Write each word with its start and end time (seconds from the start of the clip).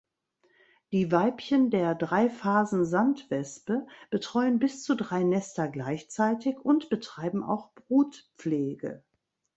Die 0.91 1.11
Weibchen 1.11 1.69
der 1.69 1.93
Dreiphasen-Sandwespe 1.93 3.85
betreuen 4.09 4.57
bis 4.57 4.81
zu 4.81 4.95
drei 4.95 5.21
Nester 5.21 5.67
gleichzeitig 5.67 6.57
und 6.59 6.89
betreiben 6.89 7.43
auch 7.43 7.71
Brutpflege. 7.75 9.03